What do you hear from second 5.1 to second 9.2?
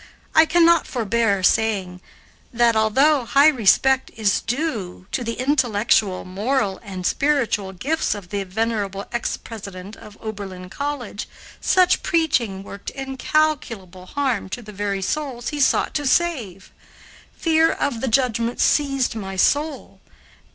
to the intellectual, moral, and spiritual gifts of the venerable